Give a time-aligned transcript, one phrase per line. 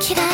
[0.00, 0.33] 嫌い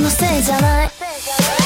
[0.00, 1.65] のせいじゃない。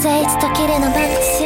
[0.00, 1.37] translates to キレのバックス